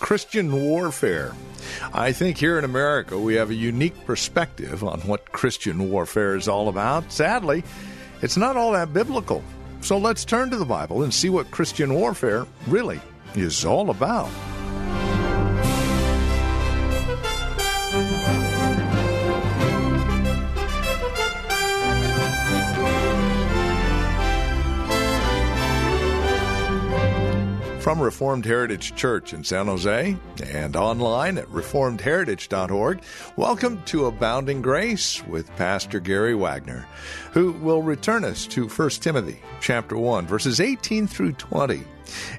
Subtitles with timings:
[0.00, 1.34] Christian warfare.
[1.92, 6.48] I think here in America we have a unique perspective on what Christian warfare is
[6.48, 7.10] all about.
[7.12, 7.64] Sadly,
[8.22, 9.42] it's not all that biblical.
[9.80, 13.00] So let's turn to the Bible and see what Christian warfare really
[13.34, 14.30] is all about.
[27.88, 33.00] From Reformed Heritage Church in San Jose and online at reformedheritage.org.
[33.36, 36.86] Welcome to Abounding Grace with Pastor Gary Wagner,
[37.32, 41.82] who will return us to 1 Timothy chapter 1 verses 18 through 20.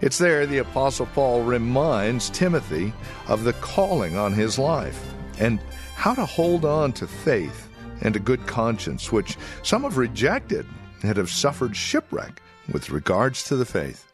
[0.02, 2.94] It's there the apostle Paul reminds Timothy
[3.28, 5.04] of the calling on his life
[5.40, 5.60] and
[5.96, 7.68] how to hold on to faith
[8.02, 10.68] and a good conscience which some have rejected
[11.02, 12.40] and have suffered shipwreck
[12.72, 14.06] with regards to the faith.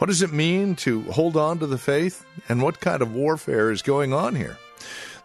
[0.00, 2.24] What does it mean to hold on to the faith?
[2.48, 4.56] And what kind of warfare is going on here?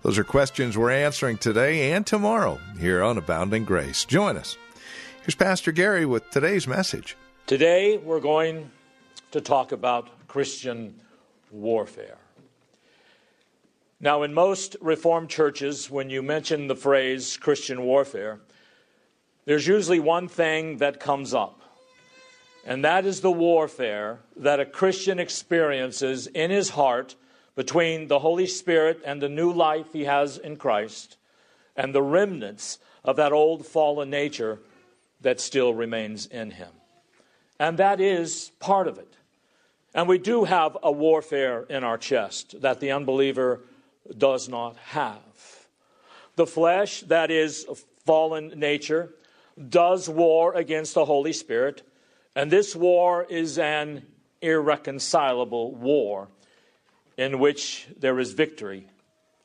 [0.01, 4.03] Those are questions we're answering today and tomorrow here on Abounding Grace.
[4.03, 4.57] Join us.
[5.21, 7.15] Here's Pastor Gary with today's message.
[7.47, 8.69] Today we're going
[9.31, 10.99] to talk about Christian
[11.51, 12.17] warfare.
[14.01, 18.41] Now, in most Reformed churches, when you mention the phrase Christian warfare,
[19.45, 21.61] there's usually one thing that comes up.
[22.65, 27.15] And that is the warfare that a Christian experiences in his heart
[27.55, 31.17] between the Holy Spirit and the new life he has in Christ
[31.75, 34.59] and the remnants of that old fallen nature
[35.21, 36.71] that still remains in him.
[37.59, 39.15] And that is part of it.
[39.93, 43.61] And we do have a warfare in our chest that the unbeliever
[44.17, 45.21] does not have.
[46.35, 47.65] The flesh, that is
[48.05, 49.13] fallen nature,
[49.69, 51.83] does war against the Holy Spirit
[52.35, 54.05] and this war is an
[54.41, 56.27] irreconcilable war
[57.17, 58.87] in which there is victory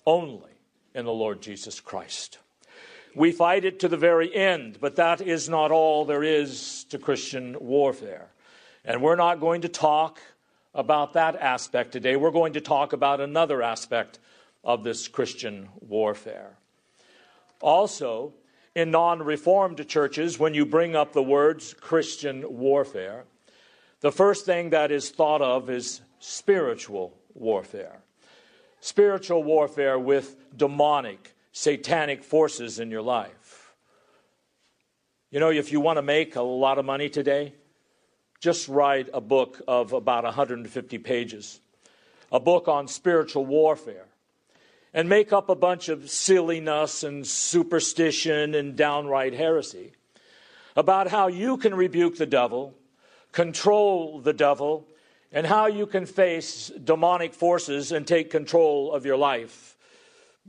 [0.07, 0.51] only
[0.95, 2.39] in the Lord Jesus Christ.
[3.15, 6.99] We fight it to the very end, but that is not all there is to
[6.99, 8.29] Christian warfare.
[8.85, 10.21] And we're not going to talk
[10.75, 12.17] about that aspect today.
[12.17, 14.19] We're going to talk about another aspect
[14.63, 16.57] of this Christian warfare.
[17.61, 18.33] Also,
[18.75, 23.25] in non reformed churches, when you bring up the words Christian warfare,
[24.01, 28.01] the first thing that is thought of is spiritual warfare.
[28.81, 33.75] Spiritual warfare with demonic, satanic forces in your life.
[35.31, 37.55] You know, if you want to make a lot of money today,
[38.41, 41.61] just write a book of about 150 pages,
[42.33, 44.07] a book on spiritual warfare
[44.93, 49.93] and make up a bunch of silliness and superstition and downright heresy
[50.77, 52.75] about how you can rebuke the devil,
[53.33, 54.87] control the devil,
[55.33, 59.77] and how you can face demonic forces and take control of your life,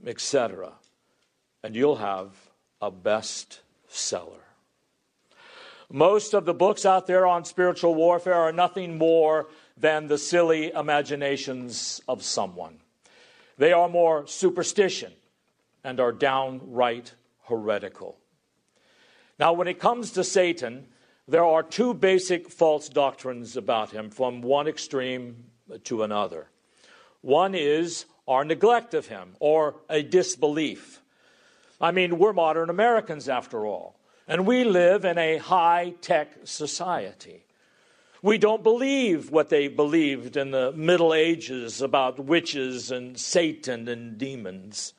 [0.06, 0.74] etc.
[1.64, 2.32] And you'll have
[2.82, 4.42] a best seller.
[5.92, 10.72] Most of the books out there on spiritual warfare are nothing more than the silly
[10.72, 12.81] imaginations of someone.
[13.62, 15.14] They are more superstition
[15.84, 17.14] and are downright
[17.44, 18.18] heretical.
[19.38, 20.88] Now, when it comes to Satan,
[21.28, 25.44] there are two basic false doctrines about him from one extreme
[25.84, 26.48] to another.
[27.22, 31.00] One is our neglect of him or a disbelief.
[31.80, 37.46] I mean, we're modern Americans after all, and we live in a high tech society.
[38.24, 44.16] We don't believe what they believed in the Middle Ages about witches and Satan and
[44.16, 44.94] demons.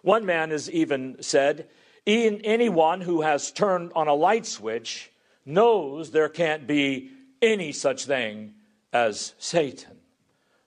[0.00, 1.68] One man has even said,
[2.06, 5.10] anyone who has turned on a light switch
[5.44, 7.10] knows there can't be
[7.42, 8.54] any such thing
[8.90, 9.98] as Satan.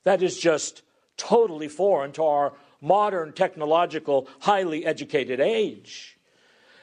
[0.03, 0.83] That is just
[1.17, 6.19] totally foreign to our modern technological, highly educated age.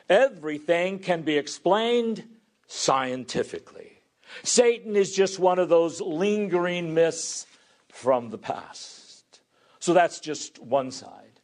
[0.08, 2.25] Everything can be explained
[2.67, 3.95] scientifically.
[4.43, 7.47] Satan is just one of those lingering myths
[7.88, 9.41] from the past.
[9.79, 11.41] So that's just one side.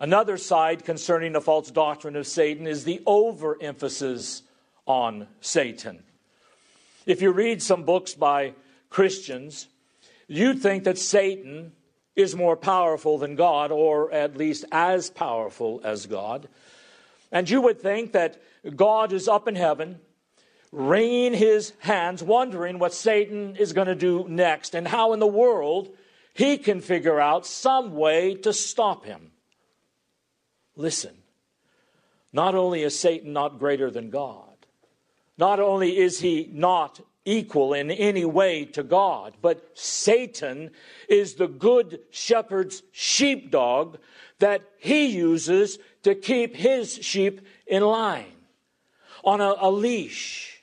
[0.00, 4.42] Another side concerning the false doctrine of Satan is the overemphasis
[4.86, 6.02] on Satan.
[7.04, 8.54] If you read some books by
[8.90, 9.66] Christians,
[10.28, 11.72] you'd think that Satan
[12.14, 16.48] is more powerful than God, or at least as powerful as God.
[17.30, 18.40] And you would think that
[18.74, 20.00] God is up in heaven,
[20.72, 25.26] wringing his hands, wondering what Satan is going to do next and how in the
[25.26, 25.88] world
[26.34, 29.32] he can figure out some way to stop him.
[30.76, 31.16] Listen,
[32.32, 34.44] not only is Satan not greater than God,
[35.36, 40.70] not only is he not equal in any way to God, but Satan
[41.08, 43.98] is the good shepherd's sheepdog
[44.38, 48.32] that he uses to keep his sheep in line
[49.24, 50.57] on a, a leash.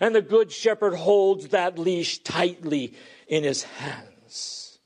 [0.00, 2.94] And the good shepherd holds that leash tightly
[3.26, 4.78] in his hands.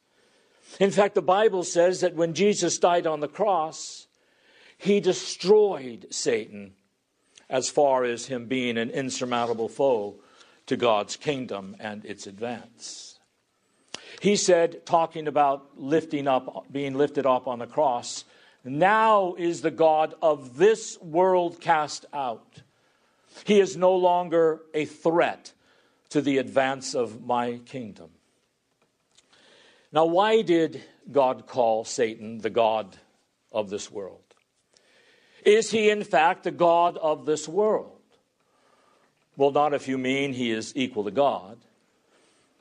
[0.81, 4.07] In fact, the Bible says that when Jesus died on the cross,
[4.79, 6.73] he destroyed Satan
[7.49, 10.17] as far as him being an insurmountable foe
[10.67, 13.19] to God's kingdom and its advance.
[14.21, 18.25] He said, talking about lifting up, being lifted up on the cross,
[18.65, 22.63] now is the God of this world cast out.
[23.45, 25.53] He is no longer a threat
[26.11, 28.11] to the advance of my kingdom.
[29.93, 32.97] Now, why did God call Satan the God
[33.51, 34.21] of this world?
[35.45, 37.99] Is he, in fact, the God of this world?
[39.37, 41.59] Well, not if you mean he is equal to God,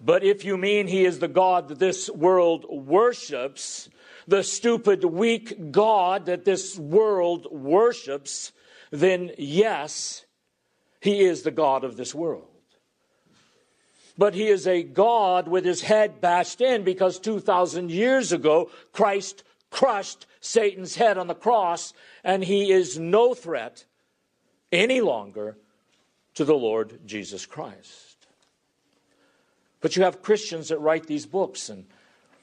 [0.04, 3.90] but if you mean he is the God that this world worships,
[4.28, 8.52] the stupid, weak God that this world worships,
[8.90, 10.26] then yes,
[11.02, 12.48] he is the God of this world.
[14.18, 19.44] But he is a God with his head bashed in because 2,000 years ago, Christ
[19.72, 21.94] crushed Satan's head on the cross,
[22.24, 23.86] and he is no threat
[24.72, 25.58] any longer
[26.36, 28.28] to the Lord Jesus Christ.
[29.82, 31.86] But you have Christians that write these books and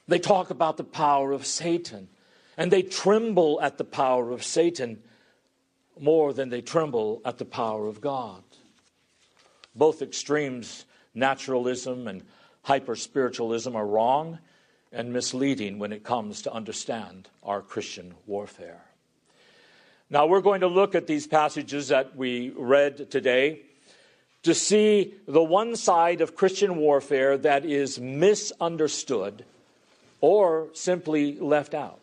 [0.08, 2.08] they talk about the power of Satan
[2.56, 5.00] and they tremble at the power of Satan
[6.00, 8.42] more than they tremble at the power of God.
[9.78, 10.84] Both extremes,
[11.14, 12.22] naturalism and
[12.62, 14.40] hyper spiritualism, are wrong
[14.92, 18.82] and misleading when it comes to understand our Christian warfare.
[20.10, 23.60] Now, we're going to look at these passages that we read today
[24.42, 29.44] to see the one side of Christian warfare that is misunderstood
[30.20, 32.00] or simply left out.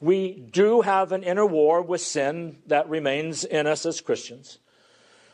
[0.00, 4.58] We do have an inner war with sin that remains in us as Christians,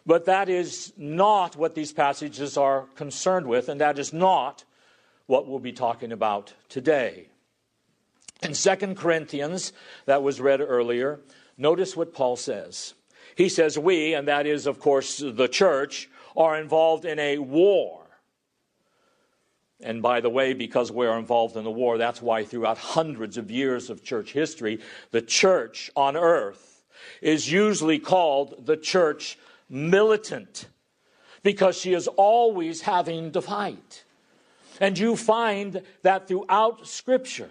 [0.06, 4.64] but that is not what these passages are concerned with, and that is not
[5.26, 7.28] what we'll be talking about today.
[8.42, 9.72] In 2 Corinthians,
[10.06, 11.20] that was read earlier,
[11.58, 12.94] notice what Paul says.
[13.36, 18.00] He says, We, and that is, of course, the church, are involved in a war.
[19.82, 23.50] And by the way, because we're involved in the war, that's why throughout hundreds of
[23.50, 24.80] years of church history,
[25.10, 26.84] the church on earth
[27.22, 29.38] is usually called the church
[29.70, 30.66] militant
[31.42, 34.04] because she is always having to fight.
[34.80, 37.50] And you find that throughout Scripture.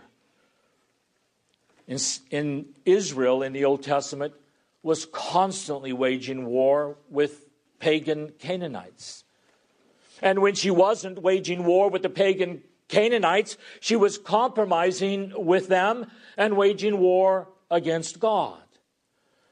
[1.87, 1.97] In,
[2.29, 4.33] in Israel, in the Old Testament,
[4.83, 7.45] was constantly waging war with
[7.79, 9.23] pagan Canaanites.
[10.21, 16.07] And when she wasn't waging war with the pagan Canaanites, she was compromising with them
[16.37, 18.61] and waging war against God.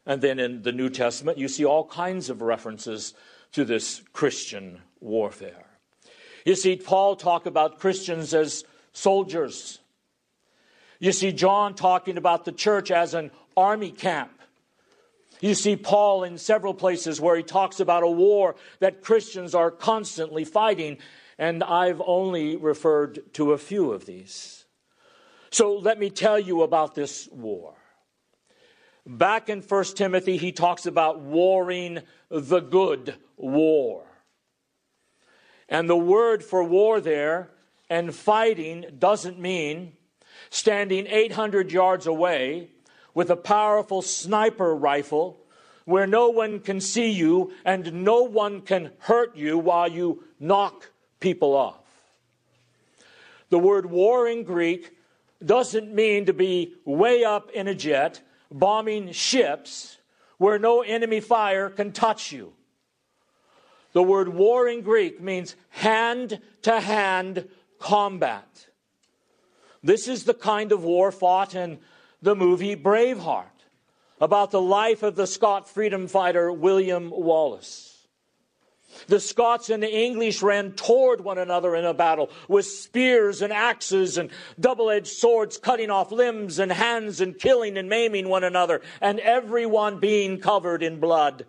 [0.08, 3.14] And then in the New Testament, you see all kinds of references
[3.52, 5.66] to this Christian warfare.
[6.46, 9.80] You see Paul talk about Christians as soldiers.
[11.00, 14.32] You see John talking about the church as an army camp.
[15.42, 19.70] You see Paul in several places where he talks about a war that Christians are
[19.70, 21.00] constantly fighting,
[21.38, 24.66] and I've only referred to a few of these.
[25.52, 27.76] So let me tell you about this war.
[29.08, 34.04] Back in 1 Timothy, he talks about warring the good war.
[35.70, 37.50] And the word for war there
[37.90, 39.94] and fighting doesn't mean
[40.50, 42.72] standing 800 yards away
[43.14, 45.40] with a powerful sniper rifle
[45.86, 50.92] where no one can see you and no one can hurt you while you knock
[51.22, 51.80] people off.
[53.50, 54.98] The word war in Greek
[55.44, 58.22] doesn't mean to be way up in a jet
[58.52, 59.98] bombing ships
[60.38, 62.54] where no enemy fire can touch you.
[63.94, 67.48] The word war in Greek means hand to hand
[67.80, 68.68] combat.
[69.84, 71.80] This is the kind of war fought in
[72.22, 73.46] the movie Braveheart
[74.20, 77.87] about the life of the Scot freedom fighter William Wallace.
[79.06, 83.54] The Scots and the English ran toward one another in a battle with spears and
[83.54, 88.44] axes and double edged swords, cutting off limbs and hands and killing and maiming one
[88.44, 91.46] another, and everyone being covered in blood.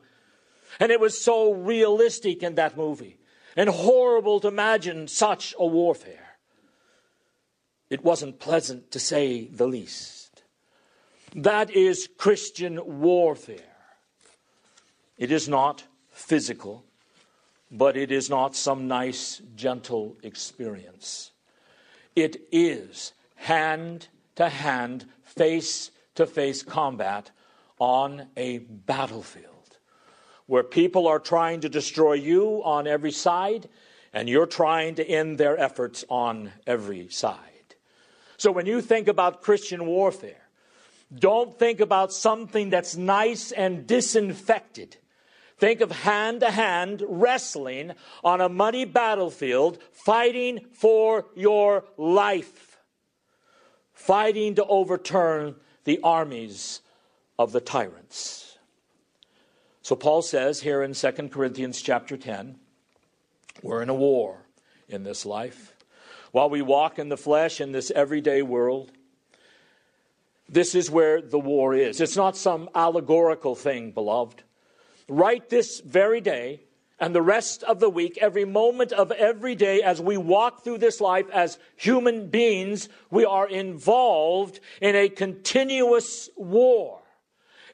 [0.78, 3.18] And it was so realistic in that movie
[3.56, 6.36] and horrible to imagine such a warfare.
[7.90, 10.42] It wasn't pleasant to say the least.
[11.34, 13.58] That is Christian warfare.
[15.16, 16.84] It is not physical
[17.70, 21.32] but it is not some nice, gentle experience.
[22.16, 27.30] It is hand to hand, face to face combat
[27.78, 29.78] on a battlefield
[30.46, 33.68] where people are trying to destroy you on every side
[34.12, 37.36] and you're trying to end their efforts on every side.
[38.38, 40.48] So when you think about Christian warfare,
[41.14, 44.96] don't think about something that's nice and disinfected
[45.58, 52.78] Think of hand to hand wrestling on a muddy battlefield, fighting for your life,
[53.92, 56.80] fighting to overturn the armies
[57.40, 58.56] of the tyrants.
[59.82, 62.56] So Paul says here in 2 Corinthians chapter 10,
[63.60, 64.46] we're in a war
[64.88, 65.74] in this life.
[66.30, 68.92] While we walk in the flesh in this everyday world,
[70.48, 72.00] this is where the war is.
[72.00, 74.44] It's not some allegorical thing, beloved
[75.08, 76.62] right this very day
[77.00, 80.78] and the rest of the week, every moment of every day, as we walk through
[80.78, 87.00] this life as human beings, we are involved in a continuous war,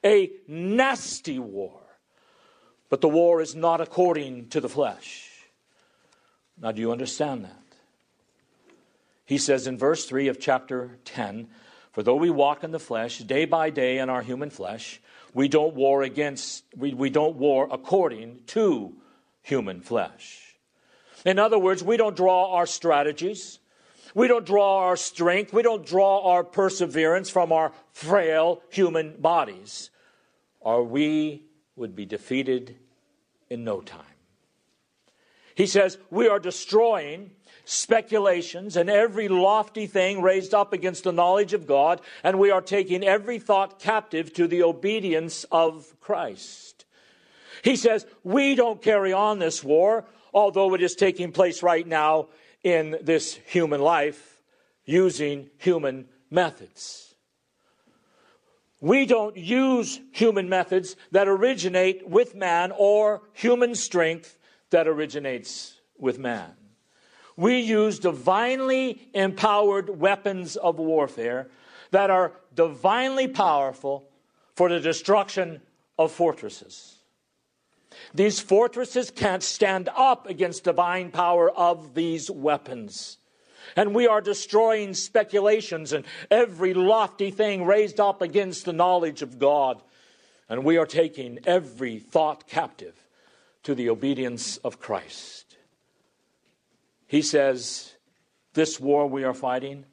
[0.04, 1.80] a nasty war.
[2.90, 5.30] But the war is not according to the flesh.
[6.60, 7.62] Now, do you understand that?
[9.24, 11.48] He says in verse 3 of chapter 10
[11.92, 15.00] For though we walk in the flesh, day by day in our human flesh,
[15.34, 18.94] we don't war against, we, we don't war according to
[19.42, 20.56] human flesh.
[21.26, 23.58] In other words, we don't draw our strategies.
[24.14, 25.52] We don't draw our strength.
[25.52, 29.90] We don't draw our perseverance from our frail human bodies,
[30.60, 32.76] or we would be defeated
[33.50, 34.00] in no time.
[35.56, 37.32] He says, We are destroying
[37.64, 42.60] speculations and every lofty thing raised up against the knowledge of God, and we are
[42.60, 46.84] taking every thought captive to the obedience of Christ.
[47.62, 52.28] He says, We don't carry on this war, although it is taking place right now
[52.62, 54.42] in this human life
[54.84, 57.14] using human methods.
[58.80, 64.38] We don't use human methods that originate with man or human strength
[64.70, 66.52] that originates with man
[67.36, 71.48] we use divinely empowered weapons of warfare
[71.90, 74.08] that are divinely powerful
[74.54, 75.60] for the destruction
[75.98, 76.96] of fortresses.
[78.12, 83.18] These fortresses can't stand up against the divine power of these weapons.
[83.76, 89.38] And we are destroying speculations and every lofty thing raised up against the knowledge of
[89.38, 89.80] God.
[90.48, 92.94] And we are taking every thought captive
[93.62, 95.43] to the obedience of Christ.
[97.06, 97.94] He says,
[98.54, 99.84] This war we are fighting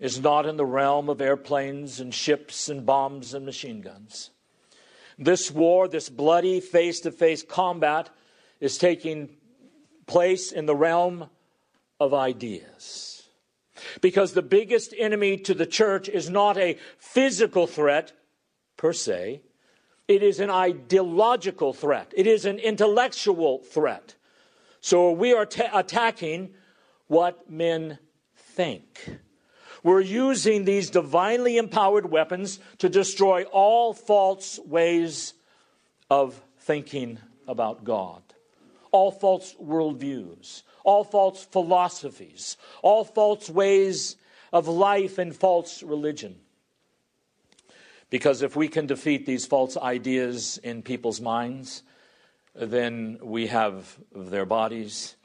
[0.00, 4.30] is not in the realm of airplanes and ships and bombs and machine guns.
[5.16, 8.10] This war, this bloody face to face combat,
[8.58, 9.28] is taking
[10.06, 11.30] place in the realm
[12.00, 13.28] of ideas.
[14.00, 18.12] Because the biggest enemy to the church is not a physical threat
[18.76, 19.42] per se,
[20.08, 24.16] it is an ideological threat, it is an intellectual threat.
[24.82, 26.54] So we are attacking
[27.06, 27.98] what men
[28.34, 29.20] think.
[29.84, 35.34] We're using these divinely empowered weapons to destroy all false ways
[36.10, 38.22] of thinking about God,
[38.90, 44.16] all false worldviews, all false philosophies, all false ways
[44.52, 46.34] of life and false religion.
[48.10, 51.84] Because if we can defeat these false ideas in people's minds,
[52.54, 55.16] then we have their bodies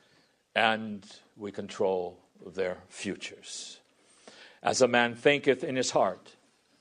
[0.56, 1.06] and
[1.36, 3.80] we control their futures.
[4.64, 6.36] As a man thinketh in his heart,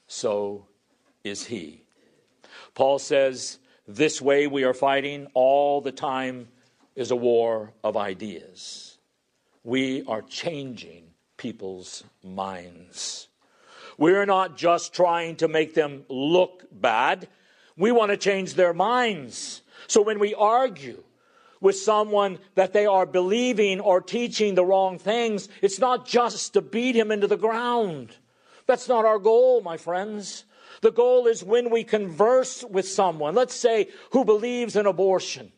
[0.06, 0.66] so
[1.24, 1.82] is he.
[2.74, 6.48] Paul says, This way we are fighting all the time
[6.94, 8.98] is a war of ideas.
[9.64, 11.04] We are changing
[11.36, 13.28] people's minds.
[13.98, 17.28] We're not just trying to make them look bad,
[17.76, 19.62] we want to change their minds.
[19.88, 21.02] So when we argue
[21.60, 26.60] with someone that they are believing or teaching the wrong things, it's not just to
[26.60, 28.16] beat him into the ground.
[28.66, 30.44] That's not our goal, my friends.
[30.82, 35.52] The goal is when we converse with someone, let's say, who believes in abortion,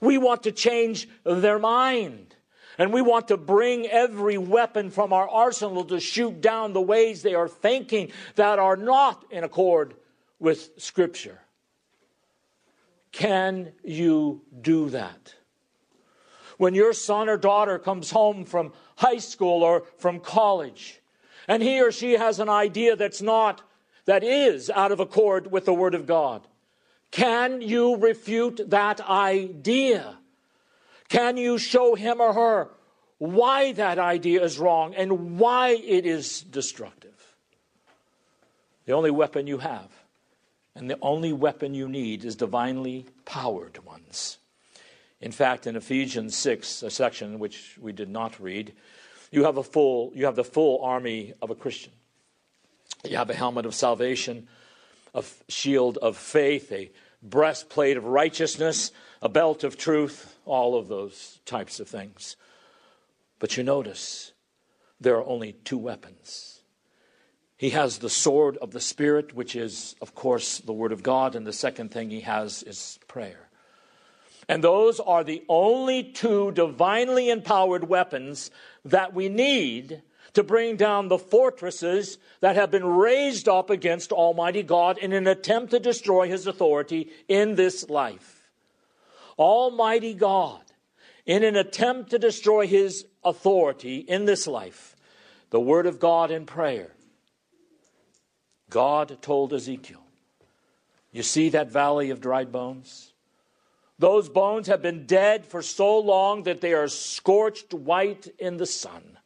[0.00, 2.36] We want to change their mind.
[2.78, 7.22] And we want to bring every weapon from our arsenal to shoot down the ways
[7.22, 9.94] they are thinking that are not in accord
[10.38, 11.38] with Scripture.
[13.12, 15.34] Can you do that?
[16.56, 21.00] When your son or daughter comes home from high school or from college,
[21.46, 23.62] and he or she has an idea that's not,
[24.06, 26.46] that is out of accord with the Word of God,
[27.10, 30.18] can you refute that idea?
[31.08, 32.70] Can you show him or her
[33.18, 37.36] why that idea is wrong and why it is destructive?
[38.86, 39.90] The only weapon you have
[40.74, 44.38] and the only weapon you need is divinely powered ones.
[45.20, 48.72] In fact, in Ephesians 6, a section which we did not read,
[49.30, 51.92] you have a full you have the full army of a Christian.
[53.08, 54.48] You have a helmet of salvation,
[55.14, 56.90] a shield of faith, a
[57.22, 62.36] breastplate of righteousness, a belt of truth, all of those types of things.
[63.38, 64.32] But you notice
[65.00, 66.51] there are only two weapons
[67.62, 71.36] he has the sword of the Spirit, which is, of course, the Word of God.
[71.36, 73.48] And the second thing he has is prayer.
[74.48, 78.50] And those are the only two divinely empowered weapons
[78.84, 80.02] that we need
[80.32, 85.28] to bring down the fortresses that have been raised up against Almighty God in an
[85.28, 88.50] attempt to destroy his authority in this life.
[89.38, 90.62] Almighty God,
[91.26, 94.96] in an attempt to destroy his authority in this life,
[95.50, 96.90] the Word of God in prayer
[98.72, 100.02] God told Ezekiel,
[101.12, 103.12] You see that valley of dried bones?
[103.98, 108.66] Those bones have been dead for so long that they are scorched white in the
[108.66, 109.18] sun.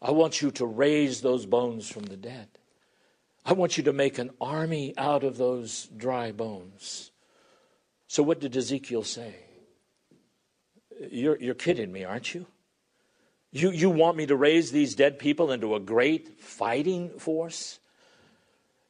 [0.00, 2.48] I want you to raise those bones from the dead.
[3.44, 7.10] I want you to make an army out of those dry bones.
[8.08, 9.34] So, what did Ezekiel say?
[11.10, 12.46] You're, you're kidding me, aren't you?
[13.52, 13.70] you?
[13.70, 17.78] You want me to raise these dead people into a great fighting force?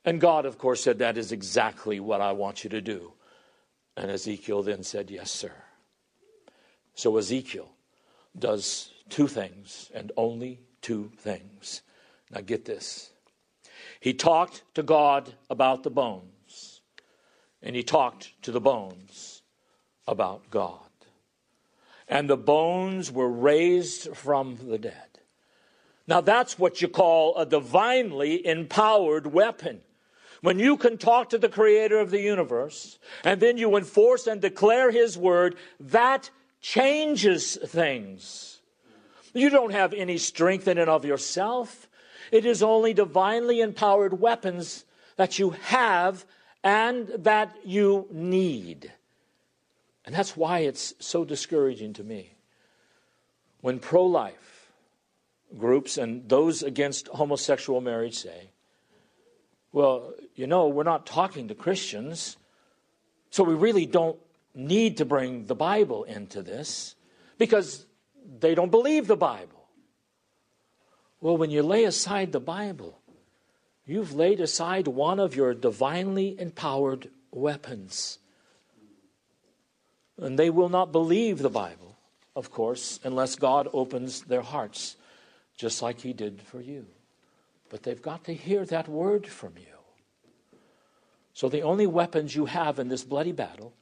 [0.05, 3.13] And God, of course, said, That is exactly what I want you to do.
[3.97, 5.53] And Ezekiel then said, Yes, sir.
[6.95, 7.71] So Ezekiel
[8.39, 11.83] does two things, and only two things.
[12.31, 13.11] Now get this.
[14.01, 16.81] He talked to God about the bones,
[17.63, 19.43] and he talked to the bones
[20.07, 20.79] about God.
[22.09, 25.21] And the bones were raised from the dead.
[26.07, 29.81] Now, that's what you call a divinely empowered weapon.
[30.41, 34.41] When you can talk to the creator of the universe and then you enforce and
[34.41, 38.61] declare his word, that changes things.
[39.35, 41.89] You don't have any strength in and of yourself.
[42.33, 44.85] It is only divinely empowered weapons
[45.17, 46.25] that you have
[46.65, 48.93] and that you need.
[50.07, 52.35] And that's why it's so discouraging to me.
[53.61, 54.73] When pro life
[55.59, 58.51] groups and those against homosexual marriage say,
[59.73, 62.37] well, you know, we're not talking to Christians,
[63.31, 64.19] so we really don't
[64.55, 66.97] need to bring the Bible into this
[67.39, 67.87] because
[68.39, 69.69] they don't believe the Bible.
[71.21, 72.99] Well, when you lay aside the Bible,
[73.87, 78.19] you've laid aside one of your divinely empowered weapons.
[80.19, 81.97] And they will not believe the Bible,
[82.35, 84.97] of course, unless God opens their hearts,
[85.57, 86.87] just like He did for you.
[87.71, 89.65] But they've got to hear that word from you.
[91.33, 93.73] So, the only weapons you have in this bloody battle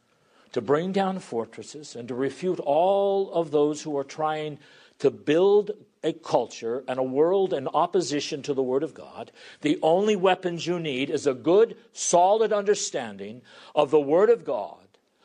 [0.53, 4.59] to bring down fortresses and to refute all of those who are trying
[5.01, 5.73] to build
[6.03, 10.67] a culture and a world in opposition to the Word of God, the only weapons
[10.67, 13.43] you need is a good, solid understanding
[13.75, 14.79] of the Word of God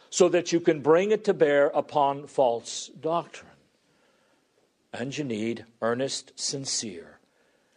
[0.10, 3.50] so that you can bring it to bear upon false doctrine.
[4.92, 7.13] And you need earnest, sincere,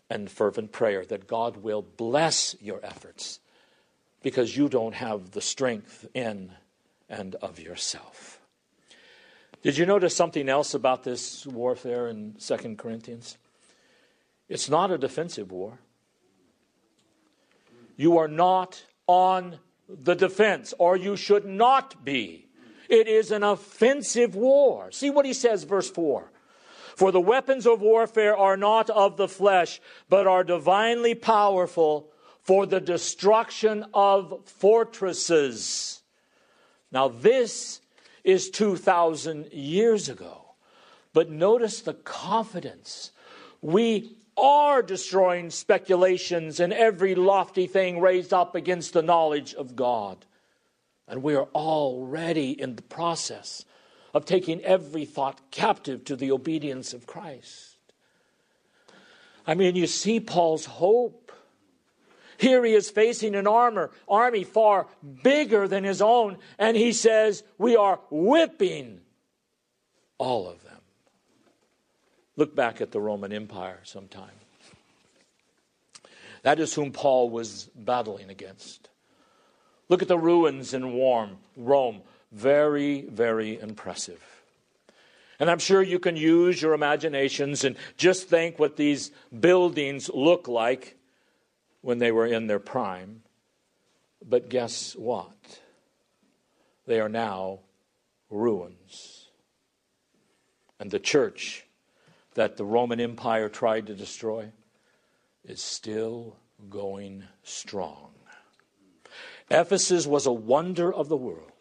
[0.08, 3.40] and fervent prayer that God will bless your efforts
[4.22, 6.52] because you don't have the strength in
[7.08, 8.40] and of yourself.
[9.62, 13.36] Did you notice something else about this warfare in 2 Corinthians?
[14.48, 15.78] It's not a defensive war.
[17.96, 22.46] You are not on the defense, or you should not be.
[22.88, 24.90] It is an offensive war.
[24.92, 26.30] See what he says, verse 4.
[26.96, 32.64] For the weapons of warfare are not of the flesh, but are divinely powerful for
[32.64, 36.00] the destruction of fortresses.
[36.90, 37.82] Now, this
[38.24, 40.54] is 2,000 years ago.
[41.12, 43.12] But notice the confidence.
[43.60, 50.24] We are destroying speculations and every lofty thing raised up against the knowledge of God.
[51.06, 53.66] And we are already in the process
[54.16, 57.76] of taking every thought captive to the obedience of Christ.
[59.46, 61.30] I mean, you see Paul's hope.
[62.38, 64.86] Here he is facing an armor, army far
[65.22, 69.02] bigger than his own, and he says, We are whipping
[70.16, 70.80] all of them.
[72.36, 74.30] Look back at the Roman Empire sometime.
[76.40, 78.88] That is whom Paul was battling against.
[79.90, 80.98] Look at the ruins in
[81.54, 82.00] Rome.
[82.36, 84.22] Very, very impressive.
[85.40, 90.46] And I'm sure you can use your imaginations and just think what these buildings look
[90.46, 90.98] like
[91.80, 93.22] when they were in their prime.
[94.22, 95.60] But guess what?
[96.86, 97.60] They are now
[98.28, 99.28] ruins.
[100.78, 101.64] And the church
[102.34, 104.52] that the Roman Empire tried to destroy
[105.42, 106.36] is still
[106.68, 108.10] going strong.
[109.50, 111.52] Ephesus was a wonder of the world.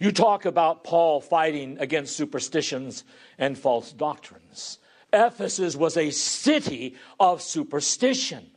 [0.00, 3.04] You talk about Paul fighting against superstitions
[3.38, 4.78] and false doctrines.
[5.12, 8.50] Ephesus was a city of superstition.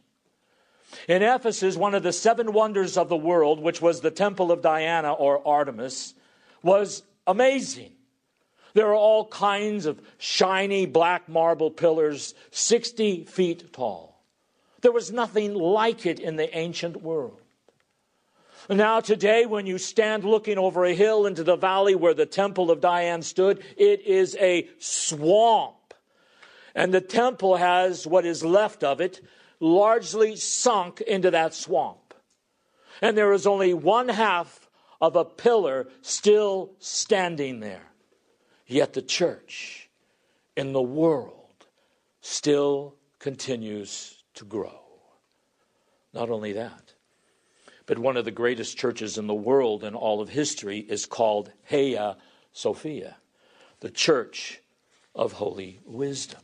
[1.08, 4.62] In Ephesus, one of the seven wonders of the world, which was the temple of
[4.62, 6.14] Diana or Artemis,
[6.64, 7.92] was amazing.
[8.74, 14.24] There are all kinds of shiny black marble pillars, 60 feet tall.
[14.82, 17.42] There was nothing like it in the ancient world.
[18.70, 22.70] Now, today, when you stand looking over a hill into the valley where the temple
[22.70, 25.94] of Diane stood, it is a swamp.
[26.76, 29.22] And the temple has what is left of it
[29.60, 32.14] largely sunk into that swamp.
[33.02, 37.92] And there is only one half of a pillar still standing there.
[38.66, 39.90] Yet the church
[40.58, 41.66] in the world
[42.20, 44.82] still continues to grow.
[46.14, 46.94] Not only that,
[47.88, 51.52] but one of the greatest churches in the world in all of history is called
[51.64, 52.18] Hagia
[52.52, 53.16] Sophia,
[53.80, 54.62] the Church
[55.16, 56.42] of Holy Wisdom.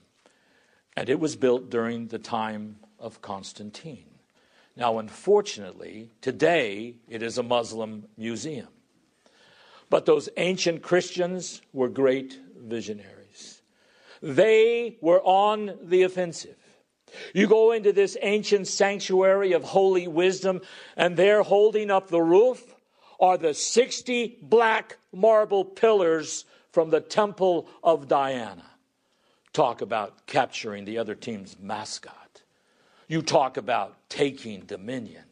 [0.95, 4.05] And it was built during the time of Constantine.
[4.75, 8.69] Now, unfortunately, today it is a Muslim museum.
[9.89, 13.61] But those ancient Christians were great visionaries.
[14.21, 16.62] They were on the offensive.
[17.33, 20.61] You go into this ancient sanctuary of holy wisdom,
[20.95, 22.75] and there holding up the roof
[23.19, 28.65] are the 60 black marble pillars from the Temple of Diana.
[29.53, 32.41] Talk about capturing the other team's mascot.
[33.07, 35.23] You talk about taking dominion.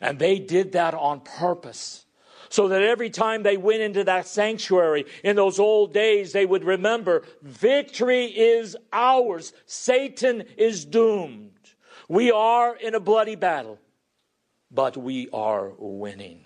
[0.00, 2.06] And they did that on purpose
[2.52, 6.64] so that every time they went into that sanctuary in those old days, they would
[6.64, 9.54] remember victory is ours.
[9.64, 11.56] Satan is doomed.
[12.08, 13.78] We are in a bloody battle,
[14.70, 16.44] but we are winning.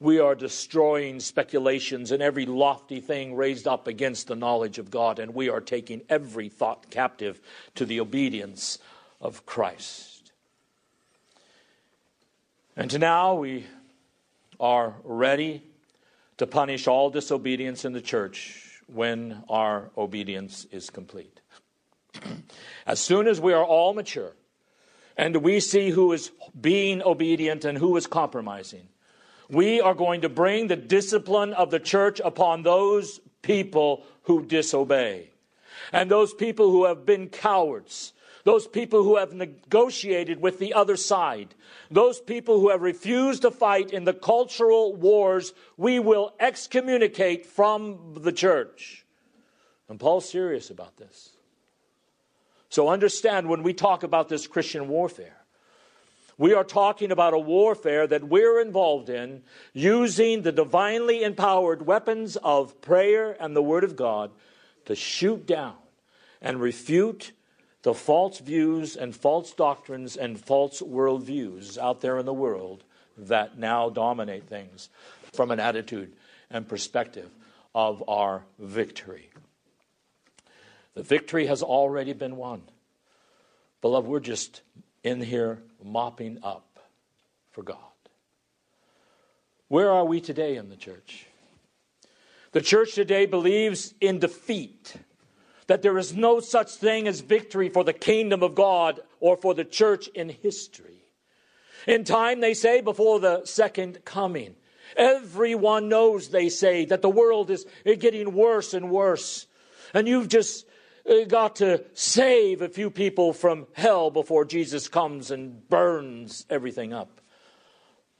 [0.00, 5.18] We are destroying speculations and every lofty thing raised up against the knowledge of God,
[5.18, 7.38] and we are taking every thought captive
[7.74, 8.78] to the obedience
[9.20, 10.32] of Christ.
[12.76, 13.66] And now we
[14.58, 15.62] are ready
[16.38, 21.40] to punish all disobedience in the church when our obedience is complete.
[22.86, 24.32] as soon as we are all mature
[25.16, 28.88] and we see who is being obedient and who is compromising,
[29.48, 35.30] we are going to bring the discipline of the church upon those people who disobey
[35.92, 38.12] and those people who have been cowards
[38.44, 41.54] those people who have negotiated with the other side,
[41.90, 48.14] those people who have refused to fight in the cultural wars, we will excommunicate from
[48.18, 49.04] the church.
[49.88, 51.30] And Paul's serious about this.
[52.68, 55.36] So understand when we talk about this Christian warfare,
[56.36, 62.36] we are talking about a warfare that we're involved in using the divinely empowered weapons
[62.36, 64.32] of prayer and the Word of God
[64.86, 65.76] to shoot down
[66.42, 67.32] and refute
[67.84, 72.82] the false views and false doctrines and false worldviews out there in the world
[73.16, 74.88] that now dominate things
[75.34, 76.10] from an attitude
[76.50, 77.30] and perspective
[77.74, 79.28] of our victory.
[80.94, 82.62] The victory has already been won.
[83.82, 84.62] Beloved, we're just
[85.02, 86.80] in here mopping up
[87.52, 87.76] for God.
[89.68, 91.26] Where are we today in the church?
[92.52, 94.94] The church today believes in defeat
[95.66, 99.54] that there is no such thing as victory for the kingdom of God or for
[99.54, 101.04] the church in history.
[101.86, 104.56] In time, they say, before the second coming.
[104.96, 109.46] Everyone knows, they say, that the world is getting worse and worse.
[109.92, 110.66] And you've just
[111.08, 116.92] uh, got to save a few people from hell before Jesus comes and burns everything
[116.92, 117.20] up.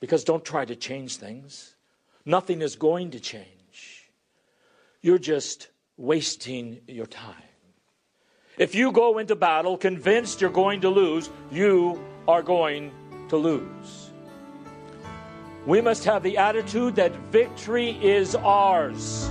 [0.00, 1.76] Because don't try to change things.
[2.24, 4.10] nothing is going to change.
[5.02, 7.34] You're just wasting your time.
[8.56, 12.92] If you go into battle convinced you're going to lose, you are going
[13.28, 14.10] to lose.
[15.66, 19.30] We must have the attitude that victory is ours.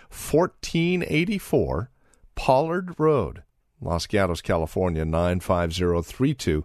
[0.11, 1.89] 1484
[2.35, 3.43] Pollard Road.
[3.81, 6.63] Los Gatos, California 95032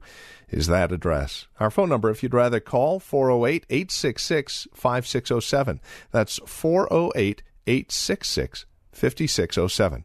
[0.50, 1.46] is that address.
[1.59, 5.80] Our phone number, if you'd rather call, 408 866 5607.
[6.11, 10.04] That's 408 866 5607.